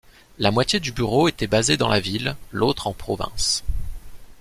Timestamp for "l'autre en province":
2.51-3.63